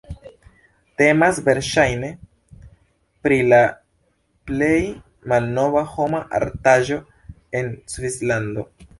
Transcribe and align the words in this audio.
Temas 0.99 1.39
verŝajne 1.47 2.07
pri 3.27 3.37
la 3.49 3.59
plej 4.51 4.77
malnova 5.33 5.83
homa 5.91 6.23
artaĵo 6.39 6.97
en 7.61 7.69
Svislando. 7.97 8.65